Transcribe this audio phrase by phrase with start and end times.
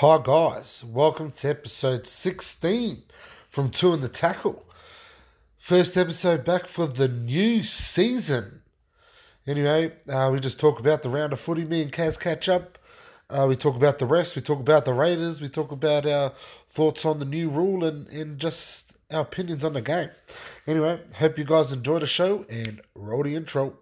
[0.00, 0.82] Hi, guys.
[0.82, 3.02] Welcome to episode 16
[3.50, 4.64] from Two in the Tackle.
[5.58, 8.62] First episode back for the new season.
[9.46, 11.66] Anyway, uh, we just talk about the round of footy.
[11.66, 12.78] Me and Kaz catch up.
[13.28, 14.36] Uh, we talk about the rest.
[14.36, 15.42] We talk about the Raiders.
[15.42, 16.32] We talk about our
[16.70, 20.08] thoughts on the new rule and, and just our opinions on the game.
[20.66, 23.76] Anyway, hope you guys enjoy the show and roll the intro.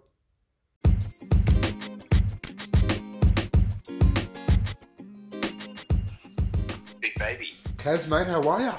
[7.79, 8.75] Kaz, mate, how are ya?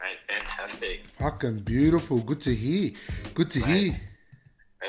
[0.00, 1.06] Mate, fantastic.
[1.18, 2.18] Fucking beautiful.
[2.18, 2.92] Good to hear.
[3.34, 3.94] Good to hear.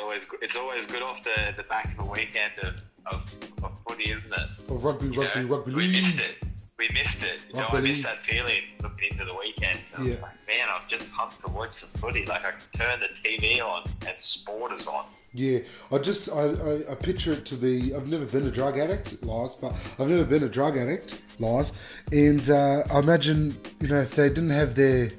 [0.02, 3.34] Always, it's always good off the, the back of a weekend of, of,
[3.64, 4.70] of footy, isn't it?
[4.70, 6.38] Of rugby, You rugby, know, rugby we missed it.
[6.78, 7.40] We missed it.
[7.50, 9.80] You know, I missed that feeling looking into the weekend.
[9.96, 10.22] I was Yeah.
[10.22, 12.26] like, man, I'm just pumped to watch some footy.
[12.26, 15.06] Like, I can turn the TV on and sport is on.
[15.34, 17.96] Yeah, I just I, I, I picture it to be.
[17.96, 21.72] I've never been a drug addict, Lars, but I've never been a drug addict, Lars,
[22.12, 25.12] and uh, I imagine you know if they didn't have their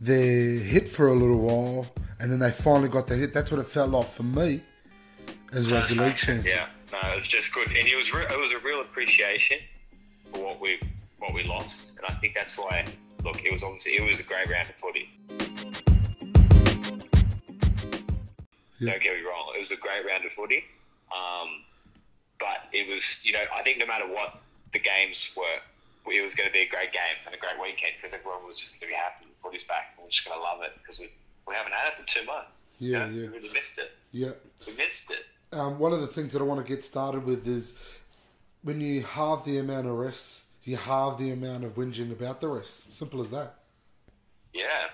[0.00, 1.86] their hit for a little while,
[2.20, 3.34] and then they finally got their hit.
[3.34, 4.62] That's what it felt like for me
[5.52, 6.42] as rugby league fan.
[6.46, 9.58] Yeah, no, it's just good, and it was re- it was a real appreciation
[10.32, 10.80] for what we
[11.18, 12.86] what we lost, and I think that's why.
[13.22, 15.10] Look, it was obviously it was a great round of footy.
[18.78, 18.92] Yeah.
[18.92, 20.64] Don't get me wrong, it was a great round of footy,
[21.14, 21.48] um,
[22.38, 24.40] but it was you know I think no matter what
[24.72, 25.60] the games were,
[26.10, 28.56] it was going to be a great game and a great weekend because everyone was
[28.58, 30.72] just going to be happy the footy's back and we're just going to love it
[30.80, 31.10] because we,
[31.46, 32.68] we haven't had it for two months.
[32.78, 33.12] you Yeah, know?
[33.12, 33.20] yeah.
[33.28, 33.90] we really missed it.
[34.12, 34.30] Yeah.
[34.66, 35.26] We missed it.
[35.52, 37.78] Um, one of the things that I want to get started with is
[38.62, 42.46] when you halve the amount of refs, you halve the amount of whinging about the
[42.46, 42.90] refs.
[42.92, 43.54] Simple as that.
[44.52, 44.88] Yeah,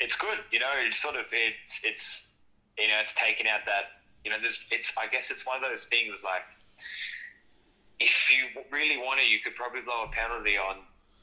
[0.00, 0.38] it's good.
[0.50, 2.30] You know, it's sort of it's it's
[2.78, 5.70] you know it's taken out that you know there's it's I guess it's one of
[5.70, 6.42] those things like
[8.00, 10.78] if you really want to, you could probably blow a penalty on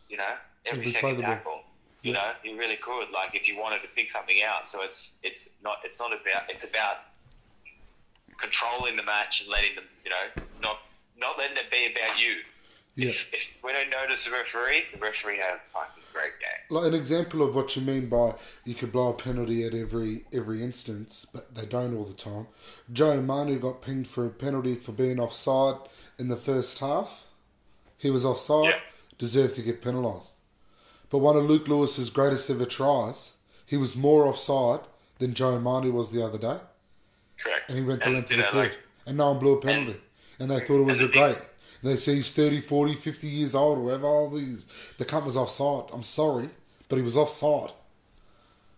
[0.09, 0.33] you know
[0.65, 1.61] every second tackle.
[2.01, 3.11] You know, you really could.
[3.11, 4.69] Like if you wanted to pick something out.
[4.69, 6.97] So it's it's not it's not about it's about
[8.39, 10.79] controlling the match and letting them you know not
[11.19, 12.35] not letting it be about you.
[12.95, 13.09] Yeah.
[13.09, 16.49] If, if we don't notice the referee, the referee had a fucking great game.
[16.69, 18.33] like an example of what you mean by
[18.65, 22.47] you could blow a penalty at every every instance, but they don't all the time.
[22.91, 25.75] Joe Manu got pinged for a penalty for being offside
[26.17, 27.25] in the first half.
[27.97, 28.79] He was offside, Yeah.
[29.17, 30.33] deserved to get penalised.
[31.09, 33.33] But one of Luke Lewis's greatest ever tries,
[33.65, 34.81] he was more offside
[35.19, 36.59] than Joe Manu was the other day,
[37.41, 37.69] Correct.
[37.69, 39.91] and he went the length of the field, like, and no one blew a penalty,
[39.93, 40.01] and
[40.47, 41.37] they thought it was a and great.
[41.83, 44.65] They say he's 30, 40, 50 years old, or whatever all these.
[44.97, 45.93] The cunt was offside.
[45.93, 46.49] I'm sorry,
[46.89, 47.71] but he was offside.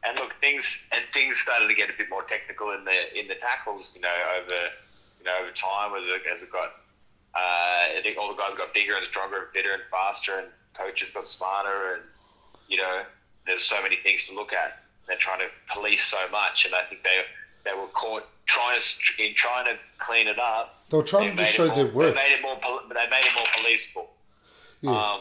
[0.04, 3.28] And look, things and things started to get a bit more technical in the in
[3.28, 3.96] the tackles.
[3.96, 4.70] You know, over
[5.20, 6.70] you know over time as it, as it got,
[7.36, 10.48] uh, I think all the guys got bigger and stronger and fitter and faster, and
[10.74, 12.04] coaches got smarter, and
[12.68, 13.04] you know,
[13.46, 14.80] there's so many things to look at.
[15.08, 17.22] They're trying to police so much, and I think they
[17.64, 20.66] they were caught trying to in trying to clean it up.
[20.90, 22.16] They were trying to show more- their work.
[22.16, 22.58] They made it more.
[22.90, 24.08] They made it more policeable.
[24.82, 24.92] Yeah.
[24.92, 25.20] Um,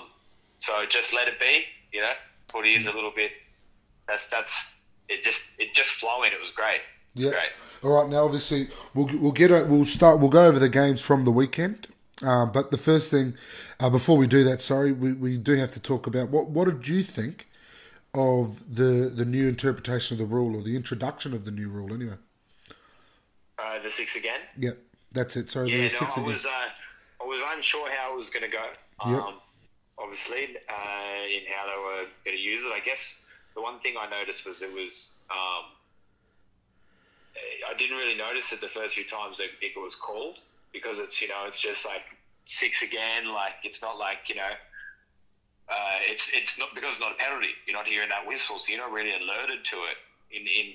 [0.59, 1.65] so just let it be.
[1.93, 2.13] You know,
[2.53, 3.33] footy is a little bit.
[4.09, 4.75] That's that's
[5.09, 5.23] it.
[5.23, 6.33] Just it just flowing.
[6.33, 6.81] It was great.
[7.15, 7.31] It was Yeah.
[7.31, 7.51] great.
[7.83, 8.09] All right.
[8.11, 10.19] Now, obviously, we'll we'll get a, we'll start.
[10.21, 11.87] We'll go over the games from the weekend.
[12.23, 13.35] Uh, but the first thing,
[13.79, 16.67] uh, before we do that, sorry, we, we do have to talk about what what
[16.69, 17.47] did you think
[18.13, 21.95] of the the new interpretation of the rule or the introduction of the new rule?
[21.95, 22.17] Anyway.
[23.61, 24.41] Uh, the six again.
[24.59, 24.79] Yep.
[25.13, 25.51] That's it.
[25.51, 26.25] Sorry, Yeah, the no, six I again.
[26.25, 28.65] was uh, I was unsure how it was going to go.
[29.07, 29.21] Yep.
[29.23, 29.35] Um,
[29.99, 32.73] obviously, uh, in how they were going to use it.
[32.73, 33.23] I guess
[33.55, 35.17] the one thing I noticed was it was.
[35.31, 35.65] Um,
[37.69, 40.41] I didn't really notice it the first few times that it was called
[40.73, 42.03] because it's you know it's just like
[42.47, 43.29] six again.
[43.33, 44.53] Like it's not like you know.
[45.69, 47.49] Uh, it's it's not because it's not a penalty.
[47.67, 49.97] You're not hearing that whistle, so you're not really alerted to it
[50.33, 50.73] in, in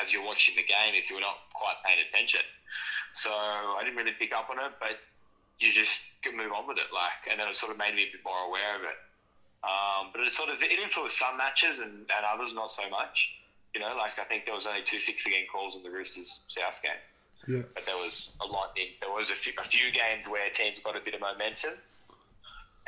[0.00, 2.40] as you're watching the game if you're not quite paying attention.
[3.12, 4.98] So I didn't really pick up on it, but
[5.58, 6.92] you just can move on with it.
[6.92, 8.98] Like, and then it sort of made me a bit more aware of it.
[9.64, 13.34] Um, but it sort of it influenced some matches and, and others not so much.
[13.74, 16.44] You know, like I think there was only two six again calls in the Roosters
[16.48, 16.92] South game,
[17.46, 17.62] Yeah.
[17.74, 18.72] but there was a lot.
[18.76, 21.72] In, there was a few, a few games where teams got a bit of momentum,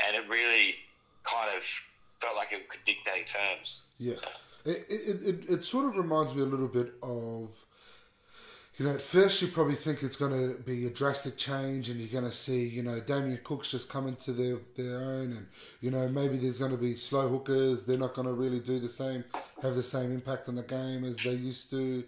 [0.05, 0.77] and it really
[1.25, 1.65] kind of
[2.21, 3.85] felt like it could dictate terms.
[3.99, 4.15] Yeah,
[4.65, 7.65] it, it, it, it sort of reminds me a little bit of,
[8.77, 11.99] you know, at first you probably think it's going to be a drastic change and
[11.99, 15.47] you're going to see, you know, Damien Cook's just coming to their, their own and,
[15.81, 17.85] you know, maybe there's going to be slow hookers.
[17.85, 19.25] They're not going to really do the same,
[19.63, 22.05] have the same impact on the game as they used to.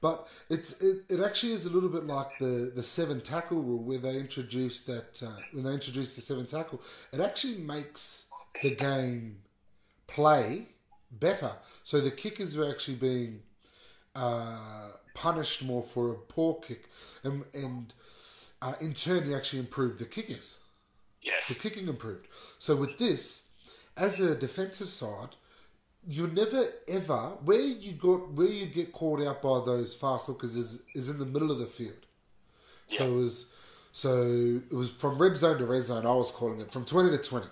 [0.00, 3.84] But it's it, it actually is a little bit like the, the seven tackle rule
[3.84, 6.82] where they introduced that uh, when they introduced the seven tackle,
[7.12, 8.26] it actually makes
[8.60, 9.38] the game
[10.08, 10.66] play
[11.12, 11.52] better.
[11.84, 13.40] So the kickers were actually being
[14.14, 16.84] uh, punished more for a poor kick,
[17.24, 17.92] and, and
[18.60, 20.58] uh, in turn, you actually improved the kickers.
[21.22, 21.48] Yes.
[21.48, 22.26] The kicking improved.
[22.58, 23.48] So with this,
[23.96, 25.36] as a defensive side,
[26.06, 30.56] you never ever where you got where you get caught out by those fast hookers
[30.56, 32.06] is is in the middle of the field.
[32.88, 33.46] So it was
[33.92, 36.04] so it was from red zone to red zone.
[36.04, 37.46] I was calling it from twenty to twenty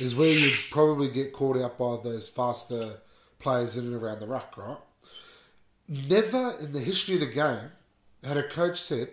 [0.00, 2.94] is where you probably get caught out by those faster
[3.42, 4.78] players in and around the ruck, right?
[5.88, 7.70] Never in the history of the game
[8.24, 9.08] had a coach said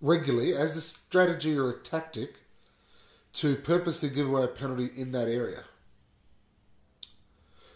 [0.00, 2.34] regularly as a strategy or a tactic
[3.34, 5.62] to purposely give away a penalty in that area.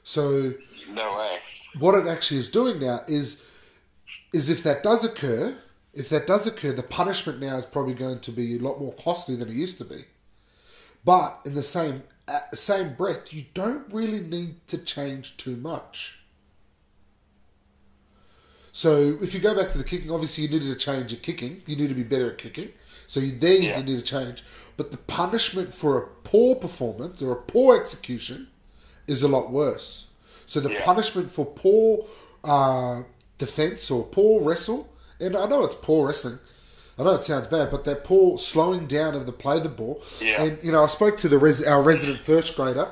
[0.02, 0.54] So
[0.88, 1.40] No way.
[1.78, 3.42] what it actually is doing now is
[4.32, 5.56] is if that does occur,
[5.94, 8.92] if that does occur, the punishment now is probably going to be a lot more
[8.94, 10.04] costly than it used to be.
[11.04, 15.56] But in the same at the same breath, you don't really need to change too
[15.56, 16.18] much.
[18.72, 21.62] So if you go back to the kicking, obviously you needed to change your kicking.
[21.66, 22.70] You need to be better at kicking.
[23.06, 24.42] So you, there you need to change.
[24.76, 28.48] But the punishment for a poor performance or a poor execution
[29.06, 30.08] is a lot worse.
[30.46, 30.84] So the Yeah.
[30.84, 32.06] punishment for poor
[32.42, 33.04] uh,
[33.38, 36.38] defense or poor wrestle, and I know it's poor wrestling.
[36.98, 40.02] I know it sounds bad, but that poor slowing down of the play the ball.
[40.20, 40.42] Yeah.
[40.42, 42.88] And you know, I spoke to the res- our resident first grader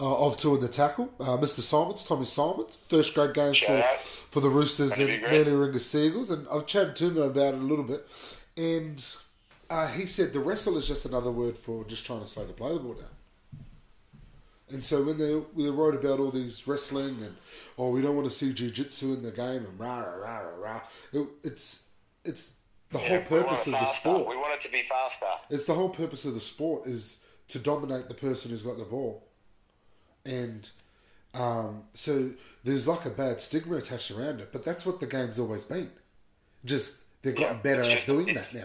[0.00, 1.60] uh, of two in the tackle, uh, Mr.
[1.60, 3.98] Simons, Tommy Simons, first grade game Shout for out.
[4.00, 5.46] for the Roosters That'd and.
[5.48, 8.06] Manly Seagulls, and I've chatted to him about it a little bit,
[8.56, 9.04] and
[9.70, 12.52] uh, he said the wrestle is just another word for just trying to slow the
[12.52, 13.06] play the ball down.
[14.70, 17.36] And so when they when they wrote about all these wrestling and
[17.76, 20.56] oh we don't want to see jiu-jitsu in the game and rah rah rah rah
[20.72, 20.80] rah,
[21.12, 21.84] it, it's
[22.24, 22.54] it's
[22.92, 24.28] the whole Yeah, want purpose of the sport.
[24.28, 25.26] We want it to be faster.
[25.50, 27.18] It's the whole purpose of the sport is
[27.48, 29.26] to dominate the person who's got the ball,
[30.24, 30.68] and
[31.34, 32.30] um, so
[32.64, 34.50] there's like a bad stigma attached around it.
[34.52, 35.90] But that's what the game's always been.
[36.64, 38.64] Just they've gotten Yeah, better it's at doing that now.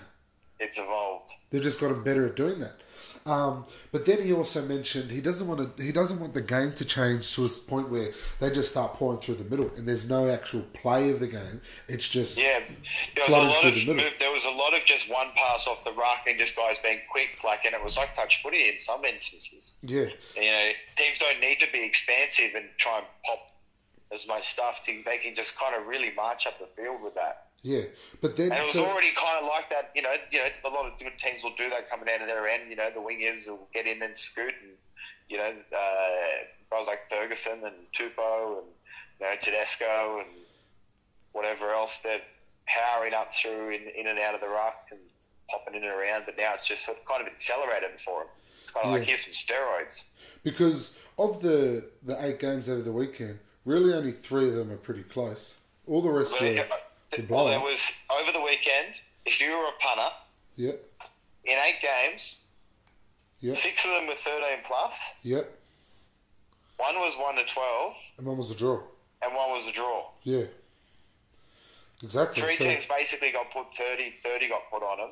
[0.60, 1.32] It's evolved.
[1.50, 2.80] They've just gotten better at doing that.
[3.28, 5.84] Um, but then he also mentioned he doesn't want to.
[5.84, 9.20] He doesn't want the game to change to a point where they just start pouring
[9.20, 11.62] through the middle and there's no actual play of the game.
[11.90, 12.62] It's just Yeah,
[13.16, 15.84] there was a lot of the there was a lot of just one pass off
[15.84, 18.80] the ruck and just guys being quick, like, and it was like touch footy in
[18.80, 19.80] some instances.
[19.84, 20.08] yeah.
[20.36, 23.40] You know, teams don't need to be expansive and try and pop
[24.14, 24.86] as much stuff.
[24.86, 27.47] To, they can just kind of really march up the field with that.
[27.68, 27.84] Yeah,
[28.22, 29.92] but then And it was so, already kind of like that.
[29.94, 32.28] You know, you know, a lot of good teams will do that coming out of
[32.28, 32.70] their end.
[32.70, 34.72] You know, the wingers will get in and scoot, and
[35.28, 36.38] you know, uh,
[36.72, 38.68] guys like Ferguson and Tupou and
[39.20, 40.30] you know Tedesco and
[41.34, 42.22] whatever else they're
[42.68, 45.00] powering up through in, in and out of the ruck and
[45.50, 46.24] popping in and around.
[46.26, 48.28] But now it's just sort of kind of accelerated for them.
[48.62, 50.12] It's kind of like here's some steroids.
[50.42, 54.78] because of the the eight games over the weekend, really only three of them are
[54.78, 55.58] pretty close.
[55.86, 56.64] All the rest Well, are yeah,
[57.30, 59.00] well, there was over the weekend.
[59.26, 60.10] If you were a punter
[60.56, 60.72] yeah,
[61.46, 62.42] in eight games,
[63.42, 65.20] yeah, six of them were thirteen plus.
[65.24, 65.42] yeah.
[66.78, 68.80] One was one to twelve, And one was a draw.
[69.24, 70.06] and one was a draw.
[70.24, 70.44] Yeah,
[72.04, 72.42] exactly.
[72.44, 75.10] Three So- teams basically got put 30, 30 got put on them.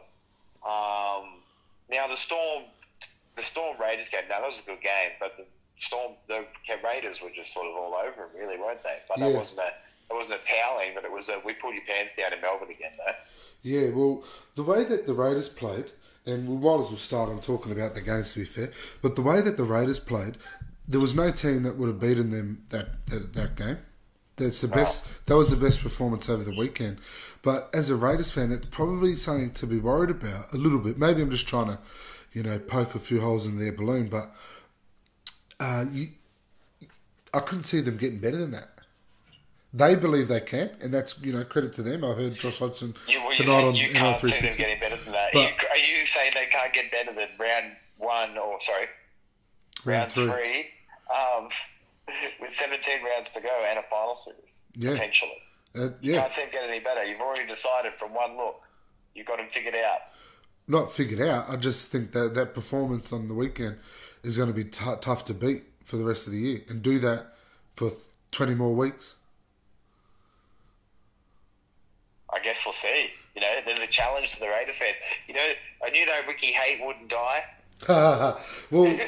[0.63, 1.41] Um,
[1.89, 2.63] now the Storm,
[3.36, 4.24] the Storm Raiders game.
[4.29, 5.46] Now that was a good game, but the
[5.77, 6.46] Storm, the
[6.84, 9.00] Raiders were just sort of all over them, really, weren't they?
[9.08, 9.74] But that wasn't a,
[10.09, 12.69] that wasn't a toweling, but it was a we pulled your pants down in Melbourne
[12.69, 13.13] again, though.
[13.63, 14.24] Yeah, well,
[14.55, 15.85] the way that the Raiders played,
[16.25, 18.71] and we might as well start on talking about the games to be fair,
[19.01, 20.38] but the way that the Raiders played,
[20.88, 23.77] there was no team that would have beaten them that that, that game.
[24.38, 25.25] That's the best.
[25.27, 26.97] That was the best performance over the weekend.
[27.41, 30.97] But as a Raiders fan, it's probably something to be worried about a little bit.
[30.97, 31.79] Maybe I'm just trying to,
[32.33, 34.09] you know, poke a few holes in their balloon.
[34.09, 34.35] But
[35.59, 36.09] uh, you,
[37.33, 38.75] I couldn't see them getting better than that.
[39.77, 42.05] They believe they can, and that's you know credit to them.
[42.05, 44.79] I heard Josh Hodgson You, well, you, tonight said on you can't see them getting
[44.79, 45.32] better than that.
[45.34, 48.86] But- are, you, are you saying they can't get better than round one or sorry,
[49.84, 50.25] Round round three.
[50.27, 50.65] three,
[51.13, 51.50] um,
[52.41, 54.91] with 17 rounds to go and a final series Yeah.
[54.91, 55.38] potentially?
[55.77, 57.03] Uh, yeah, Can't see them get any better.
[57.03, 58.62] You've already decided from one look.
[59.13, 60.00] You've got them figured out.
[60.70, 61.50] not figured out.
[61.50, 63.77] I just think that that performance on the weekend
[64.24, 66.82] is going to be t- tough to beat for the rest of the year, and
[66.82, 67.34] do that
[67.75, 67.91] for
[68.32, 69.15] twenty more weeks.
[72.36, 73.10] I guess we'll see.
[73.36, 74.96] You know, there's a challenge to the Raiders fans.
[75.27, 75.51] You know,
[75.86, 77.44] I knew that Ricky Haight wouldn't die.
[77.89, 79.00] well,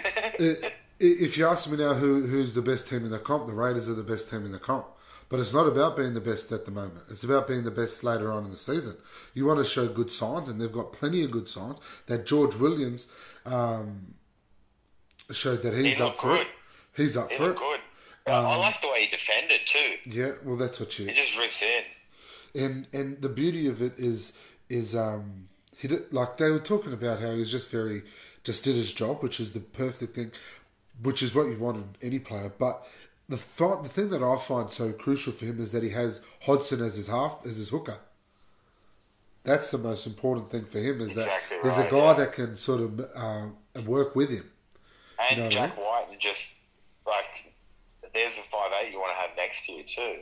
[0.99, 3.89] if you ask me now who who's the best team in the comp, the Raiders
[3.89, 4.85] are the best team in the comp.
[5.29, 7.03] But it's not about being the best at the moment.
[7.09, 8.95] It's about being the best later on in the season.
[9.33, 11.79] You want to show good signs, and they've got plenty of good signs.
[12.05, 13.07] That George Williams
[13.45, 14.13] um,
[15.31, 16.47] showed that he's He up for it.
[16.95, 17.57] He's up He for it.
[17.57, 17.79] good.
[18.25, 19.95] I like the way he defended too.
[20.05, 21.07] Yeah, well, that's what you.
[21.07, 21.83] He just rips in.
[22.55, 24.33] And and the beauty of it is
[24.69, 28.03] is um he did, like they were talking about how he was just very
[28.43, 30.31] just did his job, which is the perfect thing,
[31.01, 32.51] which is what you want in any player.
[32.57, 32.87] But
[33.29, 36.21] the fi- the thing that I find so crucial for him is that he has
[36.41, 37.99] Hodgson as his half as his hooker.
[39.43, 42.13] That's the most important thing for him is that Exactly there's a guy yeah.
[42.15, 44.49] that can sort of uh, work with him.
[45.31, 46.53] And know what I Jack Wighton and just
[47.05, 47.53] like
[48.13, 50.17] there's a five eight you want to have next year too.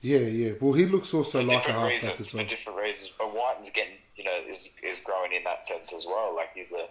[0.00, 0.52] Yeah, yeah.
[0.60, 2.20] Well, he looks also For like a halfback reasons.
[2.20, 3.12] as For different reasons.
[3.18, 6.34] But Wighton's getting you know, is is growing in that sense as well.
[6.34, 6.88] Like he's a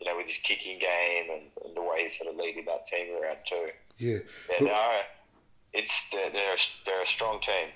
[0.00, 2.84] you know, with his kicking game and, and the way he's sort of leading that
[2.86, 3.68] team around too.
[3.96, 4.18] Yeah,
[4.50, 5.00] Yeah, but no,
[5.72, 7.68] it's they're they're a, they're a strong team.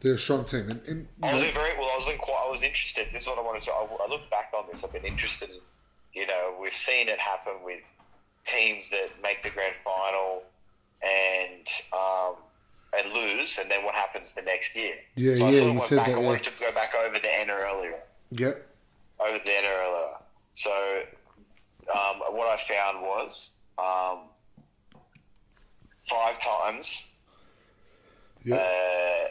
[0.00, 1.90] they're a strong team, and, and I was very well.
[1.92, 2.42] I was quite.
[2.46, 3.08] I was interested.
[3.12, 3.72] This is what I wanted to.
[3.72, 4.82] I, I looked back on this.
[4.82, 5.50] I've been interested.
[5.50, 5.56] In,
[6.14, 7.82] you know, we've seen it happen with
[8.46, 10.42] teams that make the grand final
[11.02, 12.34] and um,
[12.98, 14.94] and lose, and then what happens the next year.
[15.14, 16.06] Yeah, so I yeah, sort of you went said back.
[16.06, 16.26] that, I yeah.
[16.26, 17.98] wanted to go back over the Enna earlier.
[18.32, 18.52] yeah,
[19.20, 20.14] Over the Enna earlier.
[20.54, 21.02] So
[21.94, 24.18] um, what I found was um,
[25.96, 27.08] five times
[28.44, 29.28] yeah, uh,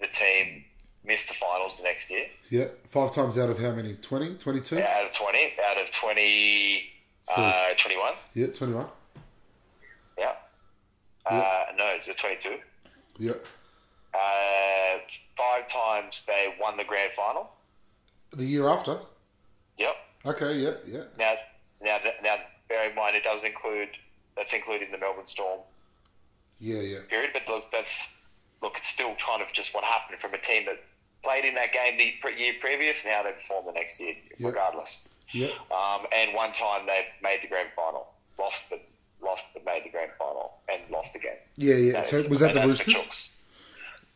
[0.00, 0.64] the team
[1.04, 2.26] missed the finals the next year.
[2.50, 2.66] yeah.
[2.90, 3.94] Five times out of how many?
[3.94, 4.34] 20?
[4.36, 4.76] 22?
[4.76, 6.92] Yeah, out of 20, out of 20,
[7.36, 8.12] uh, 21.
[8.34, 8.86] Yeah, 21.
[11.26, 12.56] Uh, no, it's a 22.
[13.18, 13.44] Yep.
[14.14, 14.98] Uh,
[15.36, 17.50] five times they won the grand final.
[18.32, 18.98] The year after?
[19.78, 19.94] Yep.
[20.26, 21.04] Okay, yeah, yeah.
[21.18, 21.34] Now,
[21.82, 22.36] now, now,
[22.68, 23.88] bear in mind, it does include
[24.36, 25.60] that's including the Melbourne Storm
[26.58, 26.98] Yeah, yeah.
[27.08, 27.30] period.
[27.32, 28.18] But look, that's
[28.62, 30.80] look, it's still kind of just what happened from a team that
[31.22, 34.48] played in that game the year previous Now they performed the next year, Yeah.
[34.48, 35.08] regardless.
[35.32, 35.48] Yeah.
[35.70, 38.06] Um, and one time they made the grand final,
[38.38, 38.80] lost the
[39.22, 41.36] lost made the grand final and lost again.
[41.56, 41.92] Yeah, yeah.
[41.92, 42.94] That So is- was that the Roosters?
[42.94, 43.34] Chooks.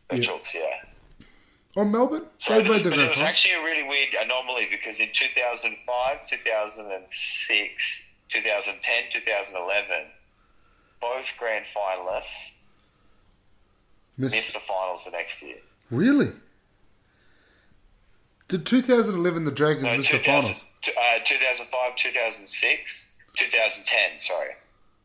[0.09, 0.23] The Yeah.
[0.29, 0.83] Chooks, yeah.
[1.81, 2.25] On Melbourne?
[2.39, 4.99] So they was, made the but there grand was actually a really weird anomaly because
[4.99, 10.07] in 2005, 2006, 2010, 2011,
[10.99, 12.53] both grand finalists
[14.17, 14.53] missed Missed.
[14.53, 15.57] the finals the next year.
[15.91, 16.31] Really?
[18.47, 20.65] Did 2011 the Dragons No, miss the finals?
[20.87, 24.55] uh, 2005, 2006, 2010, sorry,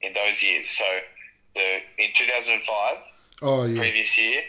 [0.03, 0.69] in those years.
[0.69, 0.85] So
[1.55, 2.97] the in 2005,
[3.45, 3.81] Oh, yeah.
[3.81, 4.41] previous year,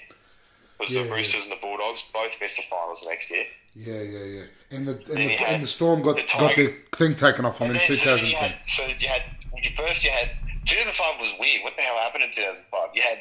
[0.79, 1.13] was Yeah, the yeah.
[1.15, 3.45] Roosters and the Bulldogs both missed the finals next year.
[3.75, 4.43] Yeah, yeah, yeah.
[4.71, 7.71] And the and the, and the Storm got the got their thing taken off them
[7.71, 8.49] in And then, so you 2010.
[8.51, 9.21] had, so you had
[9.63, 10.29] you first you had
[10.65, 11.63] 2005 was weird.
[11.63, 12.89] What the hell happened in 2005?
[12.93, 13.19] You had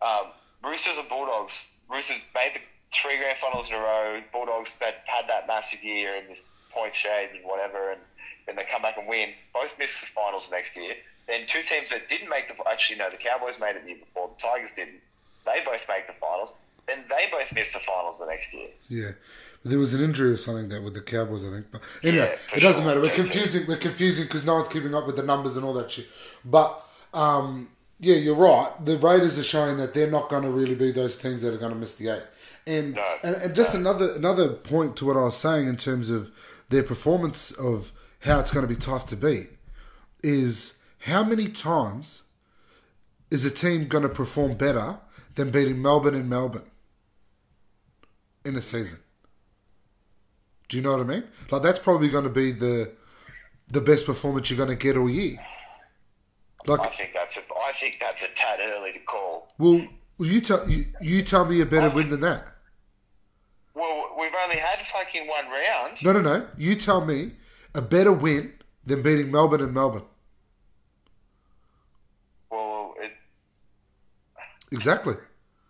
[0.00, 0.30] um,
[0.62, 1.68] Roosters and Bulldogs.
[1.90, 2.60] Roosters made the
[2.92, 4.20] three grand finals in a row.
[4.32, 8.00] Bulldogs that had that massive year and this point shade and whatever, and
[8.46, 9.30] then they come back and win.
[9.52, 10.94] Both missed the finals next year.
[11.26, 13.98] Then two teams that didn't make the actually no, the Cowboys made it the year
[13.98, 14.30] before.
[14.36, 15.00] The Tigers didn't.
[15.46, 16.56] They both make the finals.
[16.86, 18.68] Then they both missed the finals the next year.
[18.88, 19.10] Yeah.
[19.62, 21.66] But there was an injury or something there with the Cowboys, I think.
[21.70, 22.88] But anyway, Yeah, it doesn't sure.
[22.88, 23.00] matter.
[23.00, 23.66] We're confusing.
[23.66, 26.06] We're confusing because no one's keeping up with the numbers and all that shit.
[26.44, 27.68] But um,
[28.00, 28.70] yeah, you're right.
[28.84, 31.58] The Raiders are showing that they're not going to really be those teams that are
[31.58, 32.22] going to miss the eight.
[32.66, 36.10] And No, and, and just another another point to what I was saying in terms
[36.10, 36.30] of
[36.68, 39.50] their performance of how it's going to be tough to beat
[40.22, 42.22] is how many times
[43.30, 44.98] is a team going to perform better
[45.34, 46.70] than beating Melbourne in Melbourne
[48.44, 49.00] in a season?
[50.68, 51.24] Do you know what I mean?
[51.50, 52.92] Like that's probably going to be the
[53.68, 55.38] the best performance you're going to get all year.
[56.68, 59.52] I think that's a, I think that's a tad early to call.
[59.58, 62.46] well, well, you tell you, you tell me a better win than that.
[63.74, 66.02] Well, we've only had fucking one round.
[66.02, 66.46] No, no, no.
[66.56, 67.32] You tell me
[67.74, 68.54] a better win
[68.86, 70.04] than beating Melbourne and Melbourne.
[72.50, 73.12] Well, it,
[74.74, 75.14] Exactly.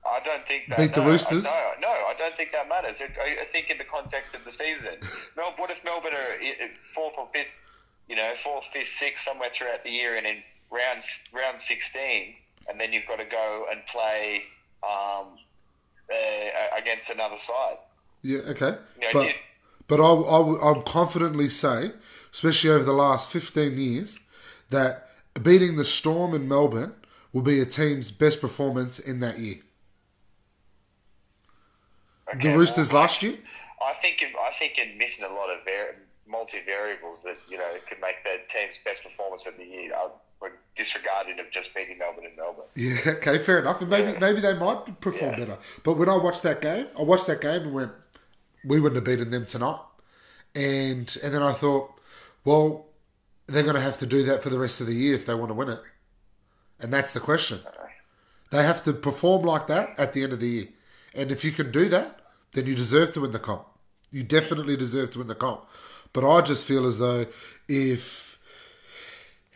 [0.06, 0.78] I don't think that.
[0.78, 1.46] Beat the Roosters?
[1.46, 3.00] I, no, no, I don't think that matters.
[3.00, 4.94] I, I think in the context of the season,
[5.36, 6.36] Mel, what if Melbourne are
[6.94, 7.60] fourth or fifth,
[8.08, 10.36] you know, fourth, fifth, sixth, somewhere throughout the year, and in
[10.70, 11.00] round
[11.32, 12.34] round sixteen,
[12.68, 14.42] and then you've got to go and play
[14.82, 15.26] um,
[16.12, 17.76] uh, against another side.
[18.22, 18.40] Yeah.
[18.48, 18.76] Okay.
[19.00, 19.32] You know, But you-
[19.86, 21.92] but I'll, I'll I'll confidently say,
[22.32, 24.18] especially over the last fifteen years,
[24.70, 25.08] that
[25.42, 26.94] beating the Storm in Melbourne
[27.34, 29.56] will be a team's best performance in that year.
[32.34, 33.36] okay, The Roosters well, last year.
[33.86, 35.58] I think in- I think in missing a lot of
[36.26, 39.92] multi variables that you know could make their team's best performance of the year.
[39.94, 40.08] I
[40.40, 42.64] would disregarding of just beating Melbourne in Melbourne.
[42.74, 43.80] Yeah, okay, fair enough.
[43.80, 45.38] And maybe maybe they might perform Yeah.
[45.40, 45.58] better.
[45.82, 47.92] But when I watched that game, I watched that game and went,
[48.64, 49.80] we wouldn't have beaten them tonight.
[50.54, 51.92] And and then I thought,
[52.44, 52.86] well,
[53.48, 55.34] they're going to have to do that for the rest of the year if they
[55.34, 55.80] want to win it.
[56.84, 57.60] And that's the question.
[58.50, 60.68] They have to perform like that at the end of the year.
[61.14, 62.20] And if you can do that,
[62.52, 63.64] then you deserve to win the comp.
[64.10, 65.64] You definitely deserve to win the comp.
[66.12, 67.24] But I just feel as though
[67.68, 68.38] if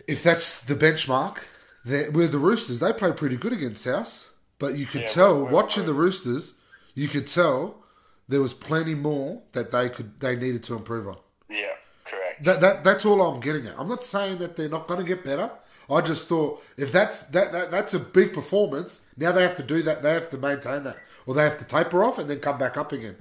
[0.07, 1.45] if that's the benchmark,
[1.85, 4.33] that with the Roosters, they play pretty good against South.
[4.59, 6.55] But you could Yeah, tell watching the Roosters,
[6.95, 7.85] you could tell
[8.27, 11.19] there was plenty more that they could they needed to improve on.
[11.51, 11.75] Yeah,
[12.07, 12.43] correct.
[12.45, 13.79] That, that that's all I'm getting at.
[13.79, 15.51] I'm not saying that they're not going to get better.
[15.91, 19.63] I just thought if that's that, that that's a big performance, now they have to
[19.63, 20.03] do that.
[20.03, 22.77] They have to maintain that, or they have to taper off and then come back
[22.77, 23.17] up again.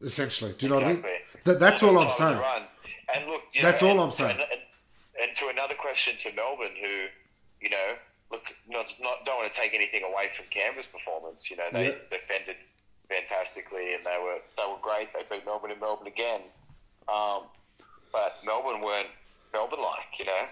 [0.00, 1.04] Essentially, do you know what I mean?
[1.44, 2.40] That, that's all I'm saying.
[3.14, 4.36] And look, you That's know, all I'm saying.
[4.36, 4.60] an- And,
[5.28, 7.06] and to another question to Melbourne, who,
[7.60, 7.94] you know,
[8.30, 11.50] look, not, not don't want to take anything away from Canberra's performance.
[11.50, 11.94] You know, they Yeah.
[12.10, 12.56] defended
[13.08, 15.08] fantastically, and they were they were great.
[15.12, 16.40] They beat Melbourne and Melbourne again,
[17.08, 17.44] um,
[18.12, 19.08] but Melbourne weren't
[19.52, 20.46] Melbourne like, you know.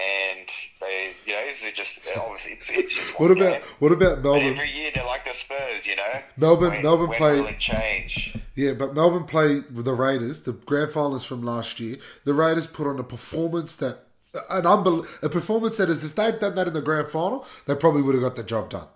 [0.00, 0.48] And
[0.80, 3.62] they, you know, this is just obviously it's, it's just What about game.
[3.80, 4.52] what about But Melbourne?
[4.52, 6.20] every year they're like the Spurs, you know.
[6.36, 8.36] Melbourne- when, Melbourne when play- change?
[8.54, 11.96] Yeah, but Melbourne play with the Raiders, the grand finalists from last year.
[12.24, 14.04] The Raiders put on a performance that
[14.50, 17.74] an unbel- a performance that is if they'd done that in the grand final, they
[17.74, 18.86] probably would have got the job done.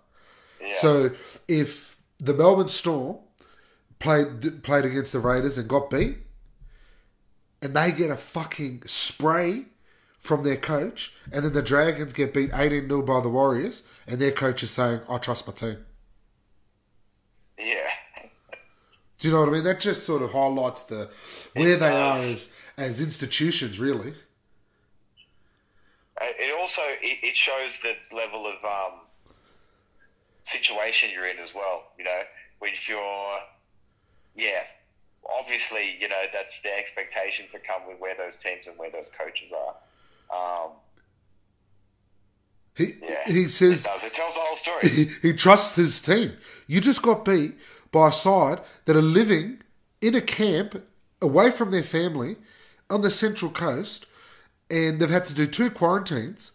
[0.60, 0.72] Yeah.
[0.74, 1.10] So
[1.48, 3.18] if the Melbourne Storm
[3.98, 6.18] played played against the Raiders and got beat,
[7.60, 9.64] and they get a fucking spray
[10.22, 14.20] from their coach, and then the Dragons get beat 18 0 by the Warriors, and
[14.20, 15.78] their coach is saying, I trust my team.
[17.58, 17.88] yeah.
[19.18, 19.64] Do you know what I mean?
[19.64, 21.10] That just sort of highlights the
[21.54, 24.14] where they are as as institutions, really.
[26.20, 29.00] Uh, It also it, it shows the level of um,
[30.44, 31.84] situation you're in as well.
[31.98, 32.20] You know,
[32.60, 33.38] when you're,
[34.36, 34.62] yeah,
[35.38, 39.08] obviously, you know that's the expectations that come with where those teams and where those
[39.08, 39.74] coaches are.
[40.32, 40.70] Um,
[42.76, 44.04] He yeah, he says it does.
[44.04, 44.88] It tells the whole story.
[44.88, 46.32] he, he trusts his team.
[46.66, 47.54] You just got beat
[47.90, 49.58] by a side that are living
[50.00, 50.82] in a camp
[51.20, 52.36] away from their family
[52.88, 54.06] on the central coast,
[54.70, 56.52] and they've had to do two quarantines.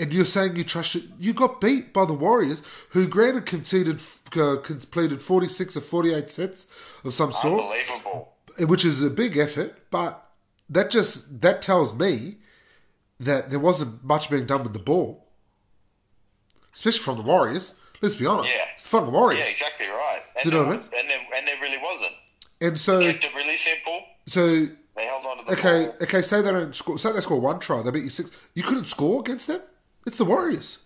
[0.00, 1.04] And you're saying you trust it?
[1.18, 4.00] You got beat by the Warriors, who granted conceded
[4.36, 6.66] uh, completed 46 or 48 sets
[7.04, 7.60] of some sort.
[7.62, 8.32] Unbelievable.
[8.58, 10.31] which is a big effort, but
[10.72, 12.36] that just that tells me
[13.20, 15.28] that there wasn't much being done with the ball,
[16.74, 17.74] especially from the Warriors.
[18.00, 18.64] Let's be honest, Yeah.
[18.74, 19.44] it's the fucking Warriors.
[19.44, 20.22] Yeah, exactly right.
[20.36, 20.88] And Do you know what I mean?
[20.98, 22.12] And there, and there really wasn't.
[22.60, 24.00] And so, Kept it really simple.
[24.26, 25.96] so They held on to the okay, ball.
[26.02, 26.22] okay.
[26.22, 26.98] Say they don't score.
[26.98, 27.80] Say they score one try.
[27.82, 28.30] They beat you six.
[28.54, 29.60] You couldn't score against them.
[30.06, 30.78] It's the Warriors.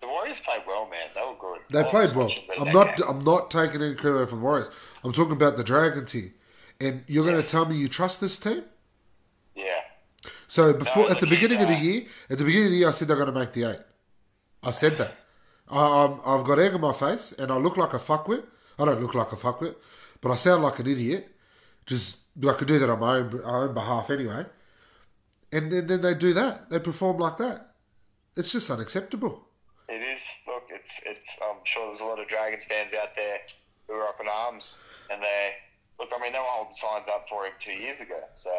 [0.00, 1.08] The Warriors played well, man.
[1.14, 1.60] They were good.
[1.70, 2.30] They I played well.
[2.58, 2.72] I'm game.
[2.72, 3.00] not.
[3.08, 4.70] I'm not taking any credit away from the Warriors.
[5.04, 6.32] I'm talking about the Dragons here.
[6.80, 8.62] And you're going to tell me you trust this team?
[9.54, 9.80] Yeah.
[10.48, 12.78] So before No, at the beginning of the uh, year, at the beginning of the
[12.78, 13.80] year, I said they're going to make the eight.
[14.62, 15.14] I said that.
[15.68, 18.44] I, I'm, I've got egg on my face, and I look like a fuckwit.
[18.78, 19.74] I don't look like a fuckwit,
[20.20, 21.28] but I sound like an idiot.
[21.86, 24.44] Just I could do that on my own, our own behalf anyway.
[25.52, 26.68] And then, then they do that.
[26.68, 27.74] They perform like that.
[28.36, 29.46] It's just unacceptable.
[29.88, 30.22] It is.
[30.46, 31.38] Look, it's it's.
[31.42, 33.38] I'm sure there's a lot of Dragons fans out there
[33.86, 35.52] who are up in arms, and they
[35.98, 36.10] look.
[36.16, 38.20] I mean, they were holding signs up for him two years ago.
[38.34, 38.50] So,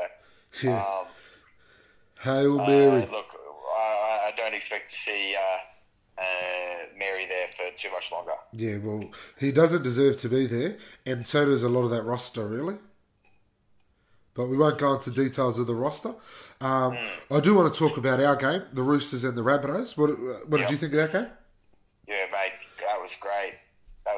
[0.63, 0.77] Yeah.
[0.83, 1.05] um,
[2.21, 3.01] Hail uh, Mary.
[3.11, 3.25] look,
[3.77, 8.31] I, I don't expect to see uh, uh, Mary there for too much longer.
[8.53, 12.03] Yeah, well, he doesn't deserve to be there, and so does a lot of that
[12.03, 12.75] roster, really.
[14.33, 16.13] But we won't go into details of the roster.
[16.61, 17.35] Um, Hmm.
[17.35, 19.97] I do want to talk about our game, the Roosters and the Rabbitohs.
[19.97, 20.09] What,
[20.49, 21.31] what did you think of that game?
[22.07, 23.55] Yeah, mate, that was great.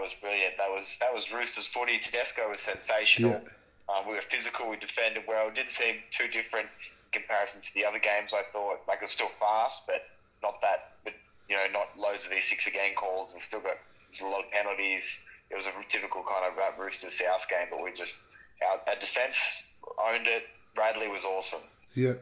[0.10, 0.58] Was brilliant.
[0.58, 2.00] That was that was Roosters footy.
[2.00, 3.30] Tedesco was sensational.
[3.32, 3.96] Yeah.
[3.96, 4.68] Um, we were physical.
[4.68, 5.50] We defended well.
[5.50, 8.34] It didn't seem too different in comparison to the other games.
[8.34, 10.02] I thought like it was still fast, but
[10.42, 10.94] not that.
[11.04, 11.14] But
[11.48, 13.36] you know, not loads of these six again calls.
[13.36, 13.78] We still got
[14.20, 15.20] a lot of penalties.
[15.52, 18.26] It was a typical kind of uh, Roosters South game, but we just
[18.68, 19.64] our, our defense
[20.04, 20.44] owned it.
[20.76, 21.62] Radley was awesome.
[21.94, 22.14] Yeah.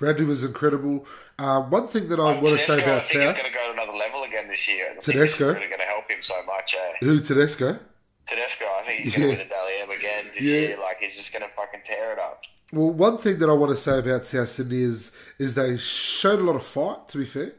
[0.00, 1.06] Radley was incredible.
[1.38, 3.58] Uh, one thing that I want to say I about think he's South, going to
[3.58, 4.86] go to another level again this year.
[4.90, 5.52] I think Tedesco?
[5.54, 6.74] Really going to help him so much.
[6.74, 6.92] Eh?
[7.00, 7.78] who Tedesco?
[8.26, 9.34] Tedesco, I think he's going Yeah.
[9.34, 10.56] to win the Dally M again this Yeah.
[10.58, 10.78] year.
[10.78, 12.42] Like he's just going to fucking tear it up.
[12.72, 16.38] Well, one thing that I want to say about South Sydney is is they showed
[16.38, 17.08] a lot of fight.
[17.08, 17.52] To be fair,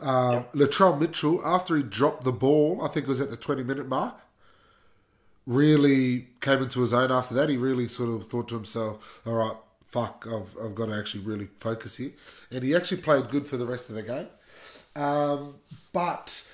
[0.00, 3.62] um, Latrell Mitchell after he dropped the ball, I think it was at the twenty
[3.62, 4.16] minute mark,
[5.46, 7.10] really came into his own.
[7.12, 9.56] After that, he really sort of thought to himself, "All right,
[9.88, 12.12] fuck, I've, I've got to actually really focus here.
[12.50, 14.28] And he actually played good for the rest of the game.
[14.94, 15.56] Um,
[15.92, 16.46] but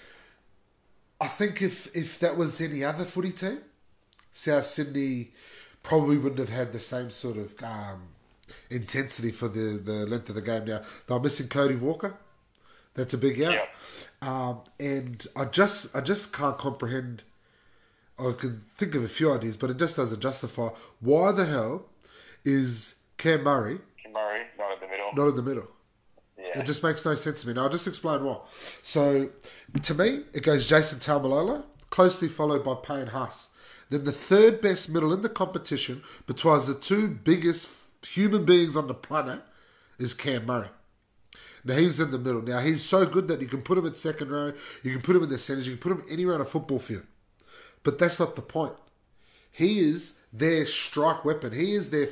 [1.20, 3.58] I think if, if that was any other footy team,
[4.30, 5.32] South Sydney
[5.82, 8.08] probably wouldn't have had the same sort of um,
[8.70, 10.64] intensity for the, the length of the game.
[10.64, 12.16] Now, they're missing Cody Walker.
[12.94, 13.54] That's a big out.
[13.54, 13.66] Yeah.
[14.22, 17.24] Um, and I just I just can't comprehend.
[18.16, 20.68] I can think of a few ideas, but it just doesn't justify
[21.00, 21.86] why the hell
[22.44, 25.10] is Cam Murray Cam Murray, not in the middle.
[25.14, 25.68] not in the middle.
[26.38, 26.60] yeah.
[26.60, 27.54] It just makes no sense to me.
[27.54, 28.38] Now I'll just explain why.
[28.82, 29.30] So,
[29.82, 33.50] to me, it goes Jason Taumalolo, closely followed by Payne Haas.
[33.90, 37.68] Then the third best middle in the competition, between the two biggest
[38.06, 39.42] human beings on the planet,
[39.98, 40.68] is Cam Murray.
[41.64, 42.42] Now he's in the middle.
[42.42, 45.16] Now he's so good that you can put him in second row, you can put
[45.16, 47.04] him in the centres, you can put him anywhere on a football field.
[47.82, 48.74] But that's not the point.
[49.54, 51.52] He is their strike weapon.
[51.52, 52.08] He is their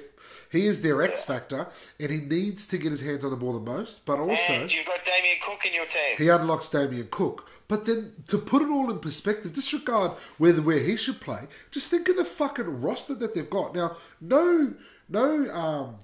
[0.50, 1.66] he is their X factor,
[1.98, 4.04] and he needs to get his hands on the ball the most.
[4.04, 6.16] But also, and you've got Damien Cook in your team.
[6.18, 7.48] he unlocks Damien Cook.
[7.66, 11.48] But then to put it all in perspective, disregard whether where he should play.
[11.72, 13.96] Just think of the fucking roster that they've got now.
[14.20, 14.74] No,
[15.08, 15.50] no.
[15.50, 15.96] Um,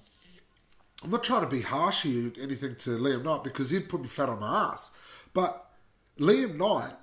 [1.05, 4.01] I'm not trying to be harsh here, or anything to Liam Knight because he'd put
[4.01, 4.91] me flat on my ass.
[5.33, 5.71] But
[6.19, 6.95] Liam Knight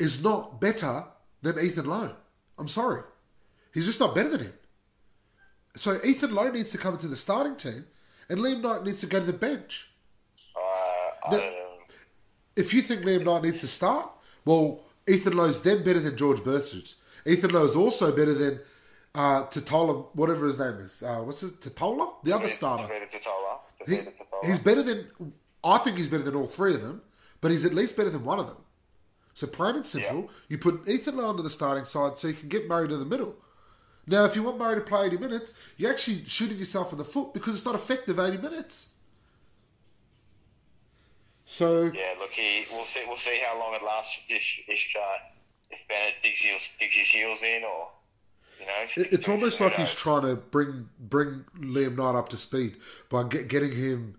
[0.00, 1.04] is not better
[1.42, 2.16] than Ethan Lowe.
[2.58, 3.02] I'm sorry,
[3.74, 4.52] he's just not better than him.
[5.76, 7.86] So Ethan Lowe needs to come into the starting team,
[8.28, 9.88] and Liam Knight needs to go to the bench.
[10.56, 11.52] Uh, I No.
[12.56, 14.08] If you think Liam Knight needs to start,
[14.44, 16.94] well, Ethan Lowe's then better than George Burgess.
[17.26, 18.60] Ethan Lowe is also better than
[19.14, 21.02] uh, Tatola, whatever his name is.
[21.02, 22.14] Uh, what's his Tatola?
[22.22, 22.84] The other starter.
[22.84, 23.58] Tatola.
[23.86, 25.06] He, he's better than.
[25.64, 27.02] I think he's better than all three of them,
[27.40, 28.58] but he's at least better than one of them.
[29.32, 30.26] So plain and simple, Yeah.
[30.48, 33.04] you put Ethan Lowe onto the starting side so you can get Murray to the
[33.04, 33.34] middle.
[34.06, 37.04] Now, if you want Murray to play 80 minutes, you're actually shooting yourself in the
[37.04, 38.88] foot because it's not effective 80 minutes.
[41.44, 43.02] So, Yeah, look, he, we'll see.
[43.06, 45.16] We'll see how long it lasts Dish, Ish, uh,
[45.70, 47.88] if Bennett digs, heels, digs his heels in, or
[48.60, 48.72] you know.
[48.96, 52.76] It- It's almost like he's trying to bring bring Liam Knight up to speed
[53.10, 54.16] by get, getting him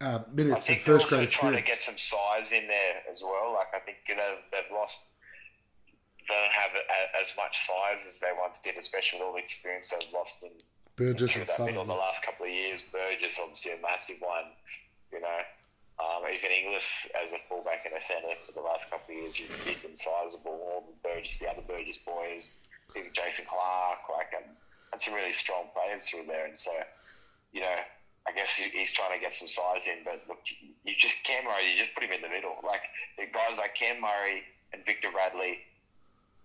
[0.00, 1.66] uh, minutes and first grade trying to experience.
[1.68, 3.54] get some size in there as well.
[3.54, 4.16] Like I think they've,
[4.52, 5.04] they've lost.
[6.28, 9.40] They don't have a, as much size as they once did, especially with all the
[9.40, 10.50] experience they've lost in
[10.96, 12.82] Burgess and that middle the last couple of years.
[12.92, 14.52] Burgess, obviously a massive one.
[15.12, 15.40] You know,
[15.98, 19.40] um, even Inglis as a fullback and a centre for the last couple of years,
[19.40, 20.52] is big and sizable.
[20.52, 22.58] All the Burgess, the other Burgess boys,
[22.96, 24.50] even Jason Clark, like um,
[24.90, 26.46] that's some really strong players through there.
[26.46, 26.72] And so,
[27.52, 27.76] you know,
[28.26, 30.04] I guess he's trying to get some size in.
[30.04, 30.40] But look,
[30.84, 32.56] you just Cam Murray, you just put him in the middle.
[32.64, 32.82] Like
[33.16, 35.60] the guys like Cam Murray and Victor Radley,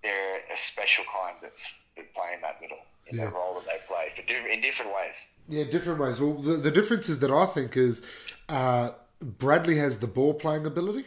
[0.04, 3.26] they're a special kind that's that play in that middle in Yeah.
[3.26, 5.34] the role that they play for di- in different ways.
[5.48, 6.20] Yeah, different ways.
[6.20, 8.02] Well, the, the difference is that I think is
[8.50, 8.92] uh,
[9.42, 11.06] Radley has the ball playing ability,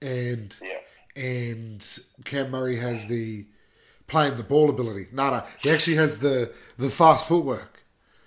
[0.00, 0.78] and Yeah.
[1.22, 3.46] and Cam Murray has the
[4.06, 5.06] playing the ball ability.
[5.12, 7.82] No, no, he actually has the the fast footwork.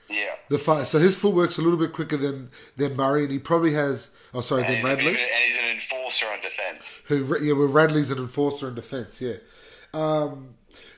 [0.10, 0.36] Yeah.
[0.50, 3.74] The fast, so his footwork's a little bit quicker than than Murray, and he probably
[3.74, 4.12] has.
[4.34, 5.12] Oh, sorry, And than Radley.
[5.12, 7.06] of and he's an enforcer on defence.
[7.08, 9.21] Who, yeah, well, Radley's an enforcer in defence.
[9.21, 9.38] Yeah,
[9.95, 10.49] um,